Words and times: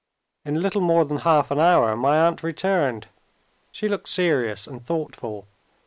In 0.43 0.61
little 0.61 0.81
more 0.81 1.05
than 1.05 1.17
half 1.17 1.51
an 1.51 1.59
hour, 1.59 1.95
my 1.95 2.17
aunt 2.25 2.41
returned. 2.41 3.07
She 3.71 3.87
looked 3.87 4.07
serious 4.09 4.65
and 4.65 4.83
thoughtful. 4.83 5.45